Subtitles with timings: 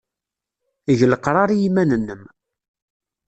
[0.91, 2.23] Eg leqrar i yiman-nnem.